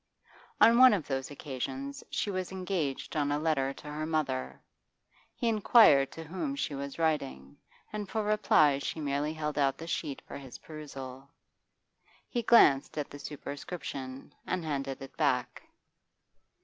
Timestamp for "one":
0.79-0.95